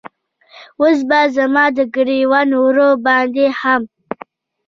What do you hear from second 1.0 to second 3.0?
به زما د ګریوان وره